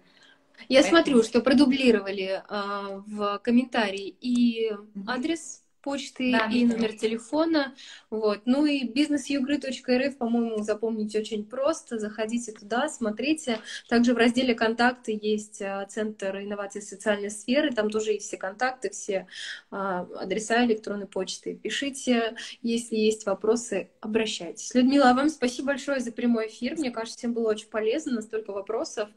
Я 0.67 0.81
Поэтому... 0.81 1.03
смотрю, 1.03 1.23
что 1.23 1.41
продублировали 1.41 2.41
э, 2.47 3.01
в 3.05 3.39
комментарии 3.39 4.15
и 4.19 4.71
адрес 5.07 5.62
почты 5.83 6.31
да, 6.31 6.49
и 6.51 6.65
номер 6.65 6.93
телефона. 6.93 7.75
Вот. 8.09 8.41
Ну 8.45 8.65
и 8.65 8.87
бизнесюгры.рф, 8.87 10.17
по-моему, 10.17 10.63
запомнить 10.63 11.15
очень 11.15 11.45
просто. 11.45 11.99
Заходите 11.99 12.53
туда, 12.53 12.89
смотрите. 12.89 13.59
Также 13.89 14.13
в 14.13 14.17
разделе 14.17 14.55
«Контакты» 14.55 15.17
есть 15.21 15.61
а, 15.61 15.85
Центр 15.85 16.37
инноваций 16.37 16.81
социальной 16.81 17.29
сферы. 17.29 17.71
Там 17.71 17.89
тоже 17.89 18.13
есть 18.13 18.27
все 18.27 18.37
контакты, 18.37 18.89
все 18.89 19.27
а, 19.69 20.07
адреса 20.15 20.65
электронной 20.65 21.07
почты. 21.07 21.55
Пишите, 21.55 22.35
если 22.61 22.95
есть 22.95 23.25
вопросы, 23.25 23.89
обращайтесь. 24.01 24.73
Людмила, 24.73 25.09
а 25.09 25.13
вам 25.13 25.29
спасибо 25.29 25.67
большое 25.67 25.99
за 25.99 26.11
прямой 26.11 26.47
эфир. 26.47 26.77
Мне 26.77 26.91
кажется, 26.91 27.17
всем 27.19 27.33
было 27.33 27.49
очень 27.49 27.67
полезно, 27.67 28.13
настолько 28.13 28.51
вопросов. 28.51 29.09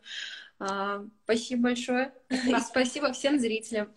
А, 0.58 1.04
спасибо 1.24 1.62
большое. 1.64 2.12
И 2.30 2.54
спасибо 2.60 3.12
всем 3.12 3.38
зрителям. 3.38 3.88